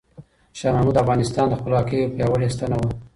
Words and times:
شاه 0.57 0.73
محمود 0.75 0.95
د 0.97 1.01
افغانستان 1.03 1.45
د 1.49 1.53
خپلواکۍ 1.59 1.95
یو 2.01 2.13
پیاوړی 2.15 2.49
ستنه 2.55 2.75
وه. 2.79 2.89